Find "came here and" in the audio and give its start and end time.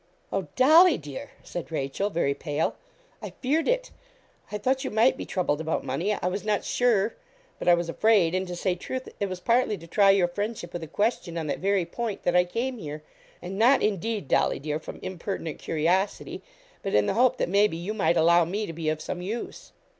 12.45-13.59